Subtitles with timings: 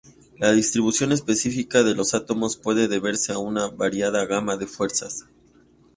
[0.39, 5.25] La distribución específica de los átomos puede deberse a una variada gama de fuerzas.